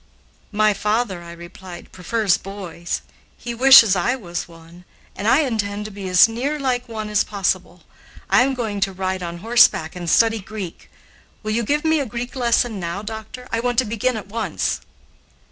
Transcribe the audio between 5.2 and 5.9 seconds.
I intend